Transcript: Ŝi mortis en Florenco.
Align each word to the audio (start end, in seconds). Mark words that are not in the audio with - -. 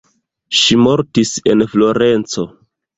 Ŝi 0.61 0.79
mortis 0.87 1.35
en 1.55 1.65
Florenco. 1.77 2.51